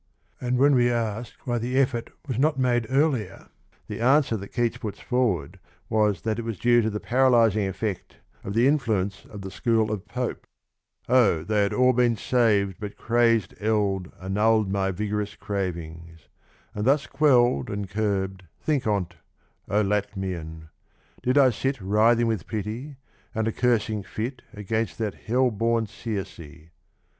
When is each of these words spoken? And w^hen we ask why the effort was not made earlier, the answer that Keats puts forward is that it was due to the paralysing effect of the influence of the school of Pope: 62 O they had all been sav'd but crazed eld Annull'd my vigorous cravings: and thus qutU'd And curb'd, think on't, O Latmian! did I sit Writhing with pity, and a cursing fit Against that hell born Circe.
And 0.41 0.57
w^hen 0.57 0.73
we 0.73 0.89
ask 0.89 1.35
why 1.45 1.59
the 1.59 1.77
effort 1.77 2.09
was 2.27 2.39
not 2.39 2.57
made 2.57 2.87
earlier, 2.89 3.49
the 3.85 4.01
answer 4.01 4.35
that 4.35 4.47
Keats 4.47 4.77
puts 4.79 4.99
forward 4.99 5.59
is 5.91 6.21
that 6.21 6.39
it 6.39 6.41
was 6.41 6.57
due 6.57 6.81
to 6.81 6.89
the 6.89 6.99
paralysing 6.99 7.67
effect 7.67 8.17
of 8.43 8.55
the 8.55 8.67
influence 8.67 9.25
of 9.25 9.41
the 9.41 9.51
school 9.51 9.91
of 9.91 10.07
Pope: 10.07 10.47
62 11.01 11.13
O 11.13 11.43
they 11.43 11.61
had 11.61 11.71
all 11.75 11.93
been 11.93 12.15
sav'd 12.17 12.79
but 12.79 12.97
crazed 12.97 13.53
eld 13.59 14.11
Annull'd 14.19 14.71
my 14.71 14.89
vigorous 14.89 15.35
cravings: 15.35 16.21
and 16.73 16.85
thus 16.85 17.05
qutU'd 17.05 17.69
And 17.69 17.87
curb'd, 17.87 18.45
think 18.59 18.87
on't, 18.87 19.17
O 19.69 19.83
Latmian! 19.83 20.69
did 21.21 21.37
I 21.37 21.51
sit 21.51 21.79
Writhing 21.79 22.25
with 22.25 22.47
pity, 22.47 22.95
and 23.35 23.47
a 23.47 23.51
cursing 23.51 24.01
fit 24.01 24.41
Against 24.51 24.97
that 24.97 25.13
hell 25.13 25.51
born 25.51 25.85
Circe. 25.85 26.71